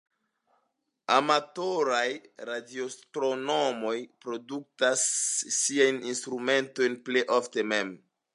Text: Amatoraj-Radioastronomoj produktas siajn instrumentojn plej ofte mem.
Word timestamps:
Amatoraj-Radioastronomoj 1.17 3.93
produktas 4.25 5.05
siajn 5.59 6.01
instrumentojn 6.15 6.99
plej 7.09 7.25
ofte 7.41 7.67
mem. 7.75 7.95